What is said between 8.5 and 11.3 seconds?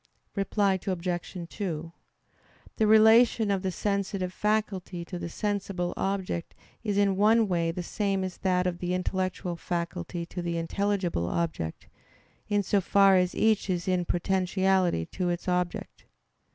of the intellectual faculty to the intelligible